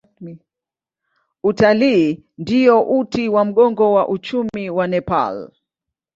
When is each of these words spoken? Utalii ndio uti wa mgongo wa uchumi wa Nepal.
Utalii 1.43 2.23
ndio 2.37 2.81
uti 2.83 3.29
wa 3.29 3.45
mgongo 3.45 3.93
wa 3.93 4.07
uchumi 4.07 4.69
wa 4.69 4.87
Nepal. 4.87 5.51